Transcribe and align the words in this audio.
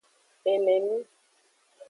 Enemi. 0.51 0.97